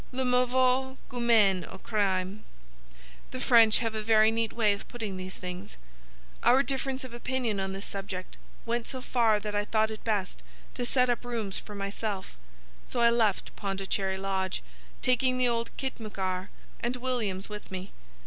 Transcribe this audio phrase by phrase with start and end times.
[0.11, 2.43] 'Le mauvais goût mène au crime.'
[3.29, 5.77] The French have a very neat way of putting these things.
[6.41, 10.41] Our difference of opinion on this subject went so far that I thought it best
[10.73, 12.35] to set up rooms for myself:
[12.87, 14.63] so I left Pondicherry Lodge,
[15.03, 16.49] taking the old khitmutgar
[16.79, 17.91] and Williams with me.